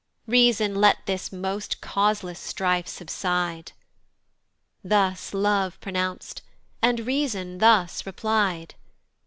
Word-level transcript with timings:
"Reason 0.25 0.73
let 0.73 1.05
this 1.05 1.31
most 1.31 1.79
causeless 1.79 2.39
strife 2.39 2.87
subside." 2.87 3.71
Thus 4.83 5.31
Love 5.31 5.79
pronounc'd, 5.79 6.41
and 6.81 7.01
Reason 7.01 7.59
thus 7.59 8.03
reply'd. 8.07 8.73